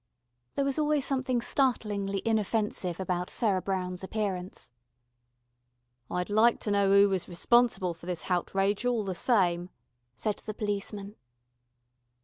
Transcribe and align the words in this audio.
There 0.55 0.65
was 0.65 0.79
always 0.79 1.05
something 1.05 1.41
startlingly 1.41 2.23
inoffensive 2.25 2.99
about 2.99 3.29
Sarah 3.29 3.61
Brown's 3.61 4.03
appearance. 4.03 4.71
"I'd 6.09 6.31
like 6.31 6.59
to 6.61 6.71
know 6.71 6.91
'oo 6.91 7.07
was 7.07 7.29
responsible 7.29 7.93
for 7.93 8.07
this 8.07 8.23
houtrage, 8.23 8.83
all 8.89 9.03
the 9.03 9.13
same," 9.13 9.69
said 10.15 10.37
the 10.43 10.55
policeman. 10.55 11.17